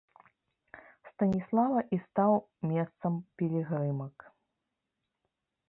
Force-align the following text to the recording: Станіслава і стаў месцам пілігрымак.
Станіслава 1.09 1.79
і 1.99 1.99
стаў 2.05 2.33
месцам 2.71 3.13
пілігрымак. 3.43 4.15